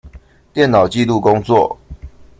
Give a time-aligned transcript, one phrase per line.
[0.55, 1.77] 電腦紀錄工作